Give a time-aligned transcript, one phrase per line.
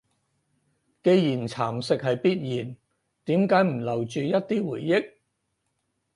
[1.03, 2.75] 既然蠶蝕係必然，
[3.25, 5.13] 點解唔留住一啲回憶？